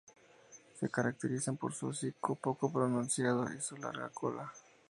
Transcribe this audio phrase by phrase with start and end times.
[0.79, 4.51] Se caracterizan por su hocico poco pronunciado y su larga cola.